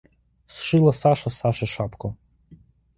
[0.53, 2.15] Сшила Саша Саше шапку.